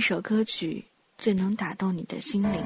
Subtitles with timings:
[0.00, 0.82] 一首歌曲
[1.18, 2.64] 最能打动你的心灵？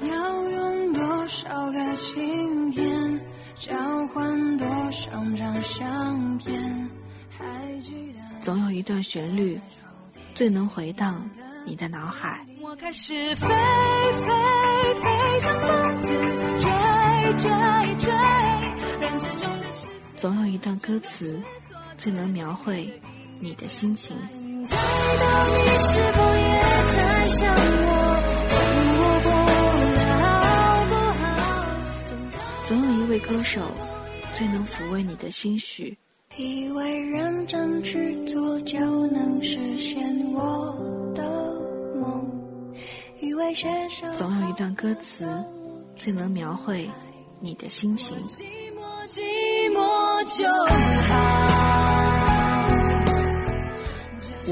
[0.00, 3.20] 要用多少个晴天
[3.58, 6.90] 交换多少张相片？
[7.28, 9.60] 还记得总有一段旋律
[10.34, 11.28] 最能回荡
[11.66, 12.46] 你的脑海。
[12.62, 16.08] 我开始飞飞飞，像疯子
[16.60, 16.70] 追
[17.42, 17.50] 追
[17.98, 18.10] 追，
[19.02, 19.66] 人之中的
[20.16, 21.38] 总有一段歌词
[21.98, 22.90] 最能描绘
[23.38, 24.16] 你的心情。
[32.64, 33.60] 总有一位歌手
[34.32, 35.96] 最能抚慰你的心绪。
[36.36, 38.78] 以为认真去做就
[39.08, 40.02] 能实现
[40.32, 40.74] 我
[41.14, 41.22] 的
[42.00, 42.26] 梦，
[43.20, 45.26] 以为写首总有一段歌词
[45.96, 46.90] 最能描绘
[47.38, 48.16] 你的心情。
[48.26, 49.20] 寂寞寂
[49.70, 50.48] 寞就
[51.06, 52.13] 好。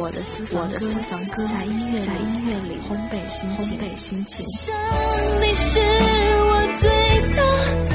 [0.02, 4.44] 我的私房歌，私房歌在音乐在音乐里烘焙心情，烘焙心情。
[4.48, 4.74] 想
[5.40, 5.78] 你是
[6.42, 6.90] 我最
[7.36, 7.40] 大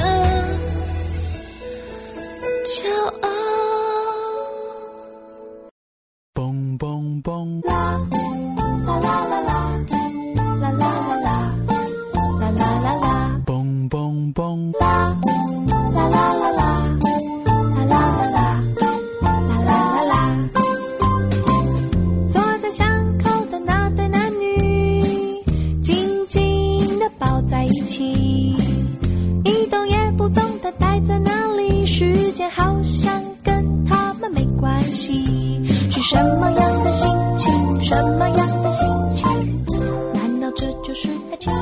[2.64, 2.78] 骄
[3.20, 3.27] 傲。
[27.88, 28.54] 起，
[29.44, 35.66] 一动也不动的待在那里，时间好像跟他们没关系。
[35.90, 37.80] 是什么样的心情？
[37.80, 39.64] 什么样的心情？
[40.12, 41.52] 难道这就是爱情？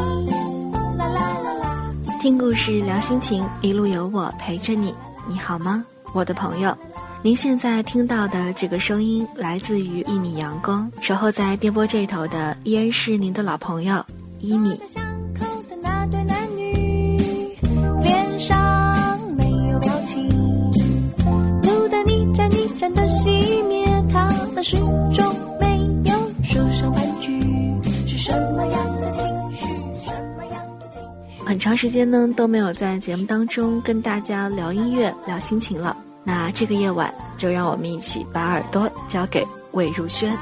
[0.98, 1.94] 啦啦啦啦。
[2.20, 4.92] 听故事聊心情，一路有我陪着你。
[5.28, 6.76] 你好吗，我的朋友？
[7.22, 14.04] 您现在听到的这个声音来自于一米阳光，守候在电波这头的依然是您的老朋友
[14.40, 14.78] 一米。
[18.46, 20.28] 上没有表情，
[21.64, 24.76] 路灯一盏一盏的熄灭，他们始
[25.12, 27.42] 终没有说上半句，
[28.06, 29.66] 是什么样的情绪？
[30.04, 31.02] 什么样的情
[31.36, 31.44] 绪？
[31.44, 35.96] 很长时间呢都没有在节目当中跟大家聊音乐、聊心情了。
[36.22, 40.32] 那这个夜晚，就让我们一起把耳朵交给魏如萱。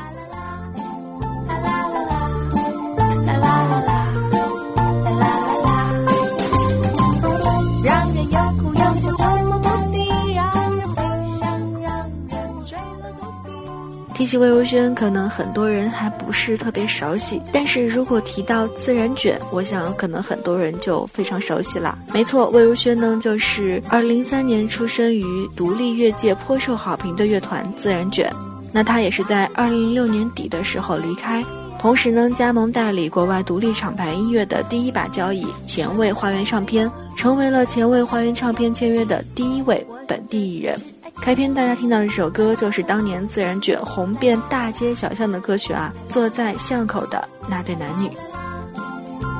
[14.24, 21.98] 提起魏如萱，可能很多人还不是特别熟悉，但是如果提到自然卷，我想可能很多人就非常熟悉了。
[22.10, 28.32] 没错，魏如萱呢，就是2003年出生于独立乐界颇受好评的乐团自然卷。
[28.72, 31.44] 那她也是在2006年底的时候离开，
[31.78, 40.80] 同时呢，加盟代理国外独立厂牌音乐的第一把交椅前卫花园唱片，成为了前卫花园唱片签约的第一位本地艺人。
[41.20, 48.08] 开篇大家听到的这首歌，就是当年自然卷红遍大街小巷的歌曲啊，《坐在巷口的那对男女》。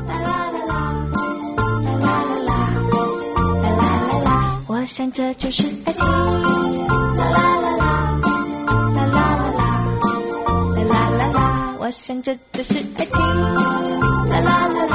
[0.09, 0.81] 啦啦啦啦，
[1.61, 1.67] 啦
[2.01, 2.09] 啦
[2.41, 2.57] 啦啦，
[3.61, 6.07] 啦啦啦，我想这就是爱情。
[6.07, 7.85] 啦啦啦啦，
[8.67, 9.19] 啦啦啦
[9.59, 9.63] 啦，
[10.89, 11.39] 啦啦啦，
[11.79, 13.21] 我想这就是爱情。
[13.21, 14.94] 啦啦，啦啦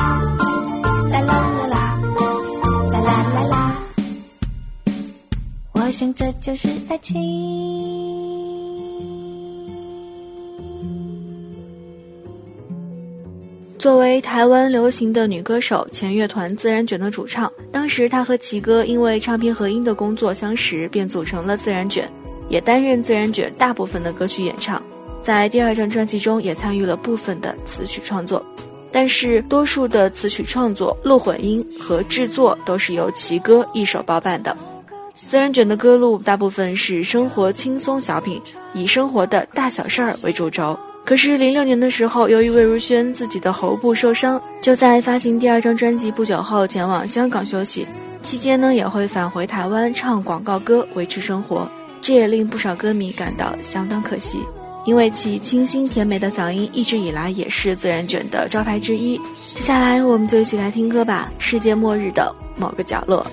[5.99, 7.13] 想这就是爱情。
[13.77, 22.09] 作为台湾流行的女歌手，前乐团自然卷的主唱，当时她和奇哥因为唱片合音的工作相识，便组成了自然卷，
[22.47, 24.81] 也担任自然卷大部分的歌曲演唱，
[25.21, 28.41] 在第二张专辑中也参与了部分的词曲创作，
[28.89, 34.55] 但是多数的词曲创作、录混音和制作都是由奇哥一手包办的。
[35.27, 38.41] 自然卷的歌路大部分是生活轻松小品，
[38.73, 40.77] 以生活的大小事儿为主轴。
[41.05, 47.87] 可是零六年的时候，由于魏如萱自己的喉部受伤，就在发行第二张专辑不久后前往香港休息，
[48.21, 51.67] 期间呢也会返回台湾唱广告歌维持生活，
[52.01, 54.39] 这也令不少歌迷感到相当可惜，
[54.85, 59.19] 因为其清新甜美的嗓音一直以来也是自然卷的招牌之一。
[59.55, 63.25] 接下来我们就一起来听歌吧，《世界末日的某个角落》。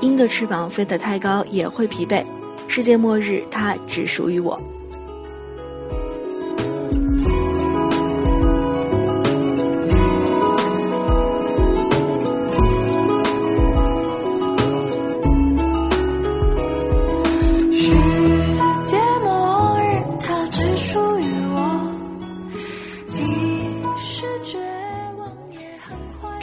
[0.00, 2.24] 鹰的翅膀飞得太高也会疲惫，
[2.68, 4.60] 世界末日它只属于我。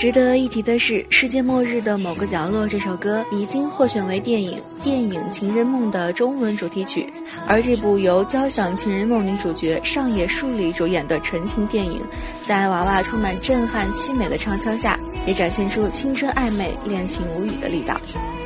[0.04, 7.08] 值得一提的是，《世界末日的某个角落》这首歌已经获选为电影《电影情人梦》的中文主题曲，
[7.48, 12.02] 而这部由交响情人梦女主角上野树里主演的纯情电影，
[12.46, 17.96] 在娃娃充满震撼凄美的唱腔下，也展现出青春暧昧、恋情无语的力道。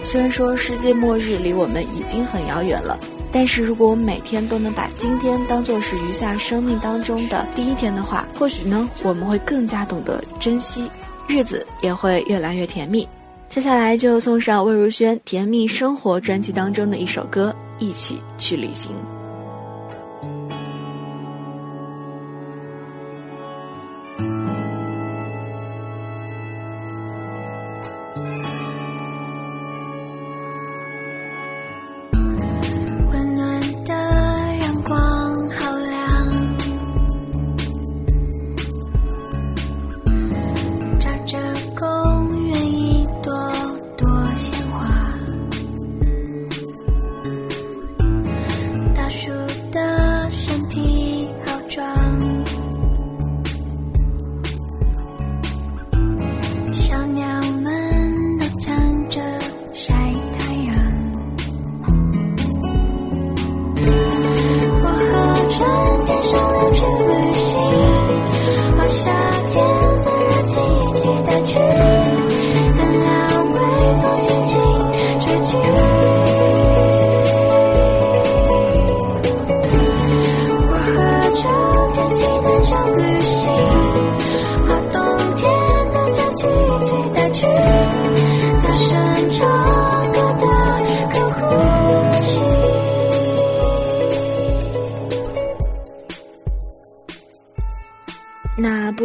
[0.04, 3.00] 虽然说世界末日离我们已经很遥远了，
[3.32, 10.88] 但是如果我们每天都能把今天当做是余下生命当中的第一天的话，或许呢，我们会更加懂得珍惜。
[11.28, 13.08] 日子也会越来越甜蜜。
[13.50, 18.92] 接下来就送上魏如萱《甜蜜生活》专辑当中的一首歌，《一起去旅行》。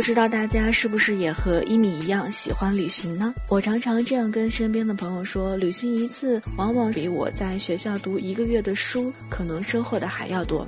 [0.03, 3.33] 不知道大家是不是也和一米一样喜欢旅行呢？
[3.49, 10.67] 我常常这样跟身边的朋友说，旅行一次往往比我在学校读一个月的书可能收获的还要多。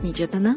[0.00, 0.56] 你觉得呢？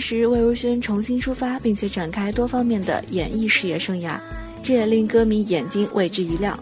[0.00, 4.18] 时，魏如萱重新出发，并且展开多方面的演艺事业生涯，
[4.62, 6.58] 这也令歌迷眼睛为之一亮。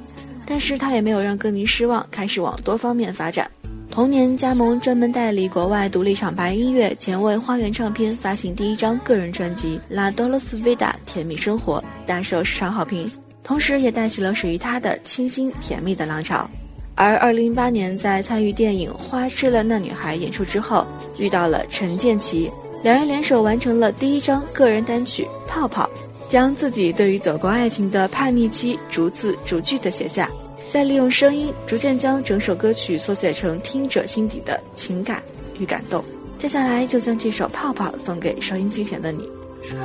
[0.46, 3.50] 但是她也没有让歌迷失望，开始往多方面发展。
[3.90, 13.10] 同年加盟专门代理国外独立厂牌音乐前卫花园唱片，发行第一张个人专辑《La Dolce Vida》甜蜜生活，大受市场好评，
[13.42, 16.48] 同时也带起了属于她的清新甜蜜的浪潮。
[16.94, 20.86] 而2008年在参与电影《花痴了那女孩》演出之后，
[21.18, 22.50] 遇到了陈建奇。
[22.82, 25.88] 两人联手完成了第一张个人单曲《泡泡》，
[26.30, 30.30] 将自己对于走过爱情的叛逆期逐字逐句的写下，
[30.70, 35.22] 再利用声音逐渐将整首歌曲缩写成听者心底的情感
[35.58, 36.04] 与感动。
[36.38, 39.28] 接下来就将这首《泡泡》送给收音机前的你。
[39.62, 39.76] 吹，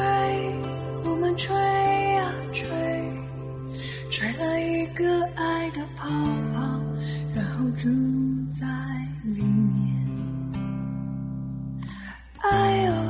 [1.03, 1.55] 我们吹
[2.17, 2.67] 啊吹，
[4.12, 6.10] 吹了一个爱的泡
[6.53, 6.79] 泡，
[7.33, 7.65] 然后
[12.51, 13.00] 爱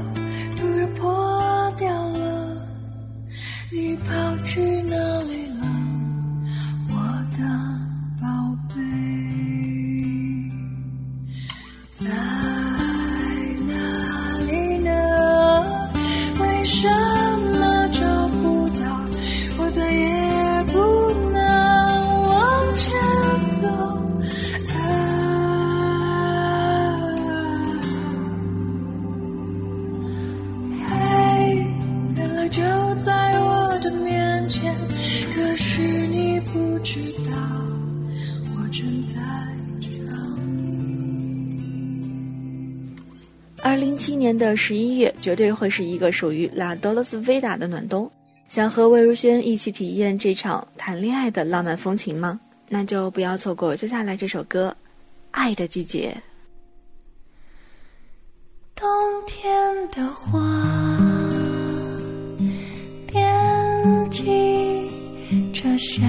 [44.42, 48.12] 的十一月，绝对会是一个属于拉多罗斯维达的暖冬。
[48.48, 52.40] 想和魏如萱一起体验这场谈恋爱的浪漫风情吗？
[52.68, 54.76] 那就不要错过接下来这首歌
[55.30, 56.18] 《爱的季节》。
[58.76, 58.88] 冬
[59.28, 59.48] 天
[59.92, 60.40] 的花，
[63.08, 64.90] 惦记
[65.54, 66.02] 着夏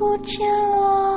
[0.00, 1.09] 不见我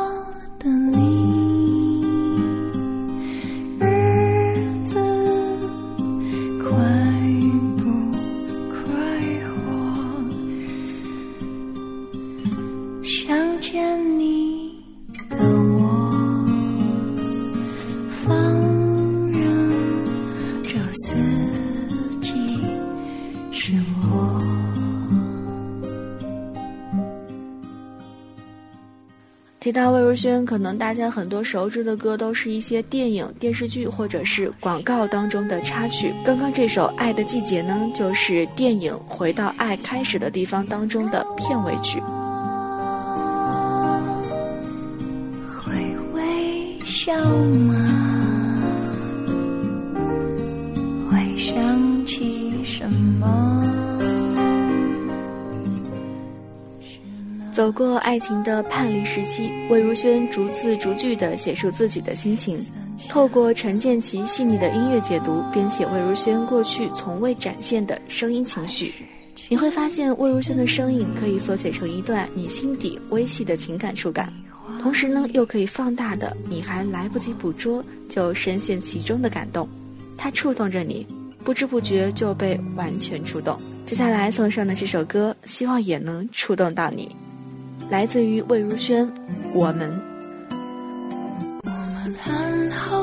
[29.75, 36.13] 那魏如萱，可能大家很多熟知的歌都是一些电影、电视剧或者是广告当中的插曲。
[36.24, 42.00] 刚刚这首《爱的季节》呢，就是电影《回到爱开始的地方》当中的片尾曲。
[45.65, 45.74] 会
[46.13, 47.82] 微笑吗？
[57.53, 62.65] 走过爱情的叛逆时期，魏如萱逐字逐句地写出自己的心情，
[63.07, 68.91] 透过陈建奇细腻的音乐解读，编写魏如萱过去从未展现的声音情绪。
[69.50, 74.33] 你会发现，魏如萱的声音可以缩写成一段你心底微细的情感触感，
[74.81, 79.69] 同时呢，又可以放大的你还来不及捕捉就深陷其中的感动。
[80.17, 81.05] 它触动着你，
[81.43, 83.62] 不知不觉就被完全触动。
[83.86, 87.15] 接下来送上的这首歌，希望也能触动到你。
[87.89, 89.05] 来自于魏如萱，
[89.53, 89.89] 《我们》。
[91.63, 93.02] 我们很后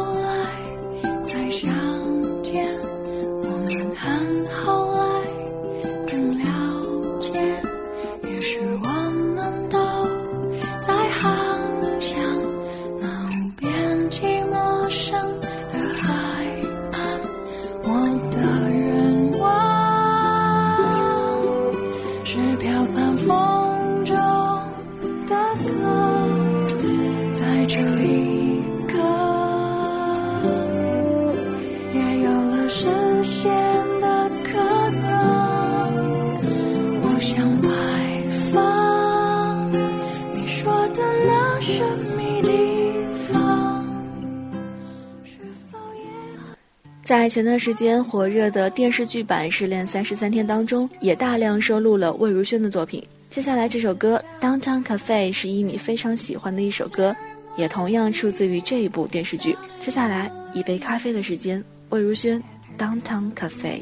[47.10, 53.02] 在前段时间火热的电视剧版《失恋三十三天》当中，也大量收录了魏如萱的作品。
[53.30, 57.12] 接下来这首歌《Downtown Cafe》是一米非常喜欢的一首歌，
[57.56, 59.56] 也同样出自于这一部电视剧。
[59.80, 62.40] 接下来一杯咖啡的时间，魏如萱
[62.80, 63.80] 《Downtown Cafe》。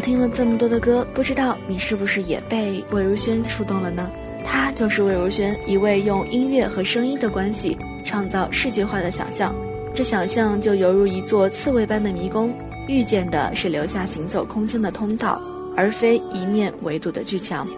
[0.00, 4.10] 听了这么多的歌，不知道你是不是也被魏如萱触动了呢？
[4.44, 9.54] 她就是魏如萱，一位用音乐和声音的关系创造视觉化的想象，
[9.94, 12.54] 这想象就犹如一座刺猬般的迷宫，
[12.86, 15.40] 遇见的是留下行走空间的通道，
[15.76, 17.68] 而非一面围堵的巨墙。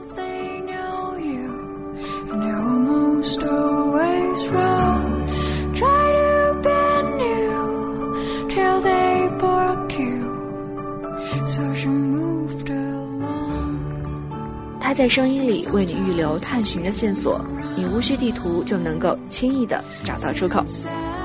[15.01, 17.43] 在声音里为你预留探寻的线索，
[17.75, 20.63] 你无需地图就能够轻易的找到出口。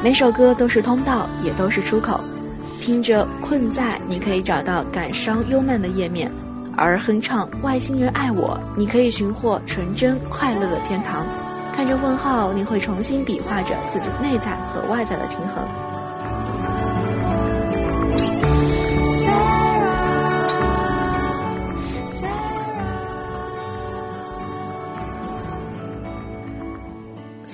[0.02, 2.22] 每首歌都是通道，也都是出口。
[2.80, 6.30] 听着《困在》，你可以找到感伤幽闷的页面；
[6.78, 11.26] 而哼唱《外星人爱我》，你可以寻获纯真快乐的天堂。
[11.74, 15.62] 看着问号，你会重新比划着自己内在和外在的平衡。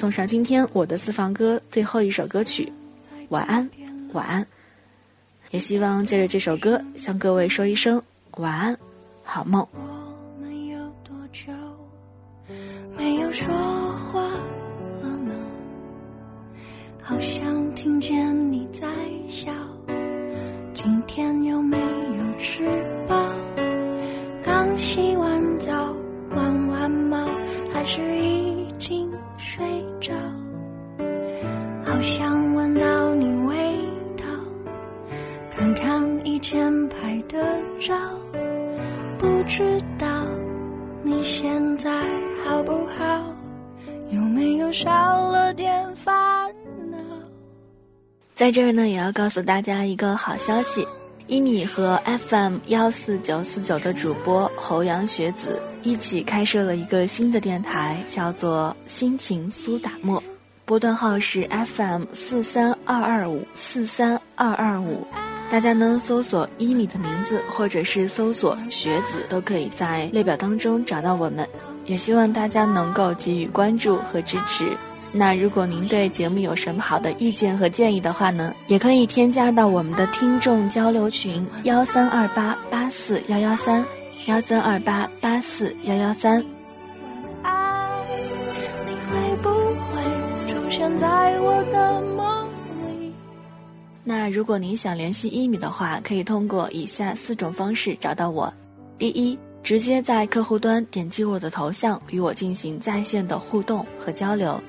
[0.02, 2.74] 送上今天我的私房歌最后一首歌曲，
[3.30, 3.70] 晚安，
[4.14, 4.44] 晚安。
[5.52, 8.02] 也希望借着这首歌向各位说一声
[8.38, 8.76] 晚安，
[9.24, 9.64] 好梦。
[9.74, 11.52] 我们有多久
[12.98, 13.54] 没有说
[14.12, 15.36] 话了呢？
[17.04, 18.88] 好像听见你在
[19.30, 19.52] 笑。
[20.74, 21.61] 今天有
[32.02, 33.56] 想闻到你味
[34.18, 34.24] 道，
[35.52, 37.96] 看看以前拍的照。
[39.20, 40.26] 不知道
[41.04, 41.92] 你现在
[42.44, 43.24] 好不好？
[44.10, 44.90] 有没有少
[45.30, 46.52] 了点烦
[46.90, 46.98] 恼？
[48.34, 50.88] 在这儿呢，也要告诉大家一个好消息：
[51.28, 60.22] 一米和 FM 幺四九四九的主播侯阳学子一起开设了一个新的电台，叫做“心情苏打沫”，
[60.72, 65.06] 波段号是 FM 四三二二五四三二二五。
[65.52, 71.46] 大家呢搜索一米的名字，或者是搜索学子，都可以在列表当中找到我们。
[71.84, 74.72] 也希望大家能够给予关注和支持。
[75.12, 83.86] 那如果您对节目有什么好的意见和建议的话呢，也可以添加到我们的听众交流群幺三二八八四幺幺三
[84.28, 86.42] 幺三二八八四幺幺三。
[91.02, 92.48] 在我的梦
[92.86, 93.12] 里？
[94.04, 98.54] 那如果您想联系一米的话，可以通过以下四种方式找到我：
[99.00, 104.62] 第一，直接在客户端点击我的头像，与我进行在线的互动和交流。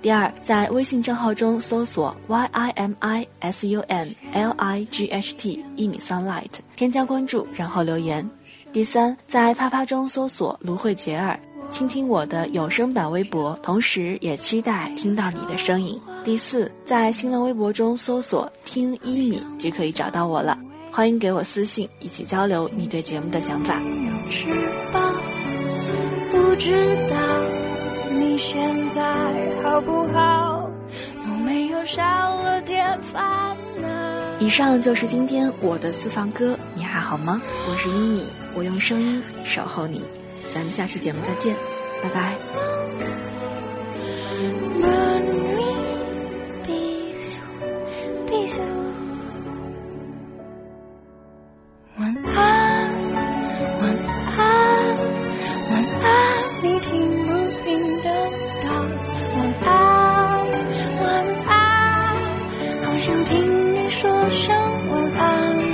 [0.00, 8.26] 第二，在微信账号中搜索 y i m i s u n l i g h t 一米 sunlight，添加关注，然后留言。
[8.72, 11.38] 第三，在啪啪中搜索芦荟杰尔，
[11.74, 16.00] 倾听我的有声版微博，同时也期待听到你的声音。
[16.22, 20.56] 第四，在新浪微博中搜索听一米就可以找到我了，
[20.92, 23.74] 欢迎给我私信，一起交流你对节目的想法。
[23.74, 24.46] 有翅
[24.92, 25.02] 膀，
[26.30, 27.16] 不知道
[28.12, 29.02] 你现在
[29.64, 30.70] 好不好？
[31.26, 32.00] 有没有少
[32.40, 33.88] 了点烦恼？
[34.38, 37.42] 以上就是今天我的私房歌，你还好吗？
[37.68, 38.22] 我是一米，
[38.54, 40.00] 我用声音守候你，
[40.54, 41.54] 咱们下期节目再见，
[42.04, 42.36] 拜拜。
[44.82, 45.24] Burn
[45.56, 45.72] me,
[46.66, 47.38] bis,
[48.28, 48.54] bis.
[51.96, 52.36] 晚安，
[53.80, 53.82] 晚
[54.36, 54.38] 安，
[55.70, 56.06] 晚安，
[56.62, 56.86] 你听
[57.26, 57.28] 不
[57.64, 57.66] 听
[58.02, 58.06] 得
[58.62, 58.68] 到？
[59.34, 59.72] 晚安，
[61.00, 61.02] 晚
[61.46, 61.52] 安，
[62.82, 63.32] 好想听
[63.74, 64.54] 你说声
[64.90, 65.73] 晚安。